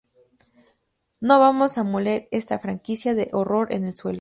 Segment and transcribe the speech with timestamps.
[1.19, 4.09] No vamos a moler esta franquicia de horror en el suelo.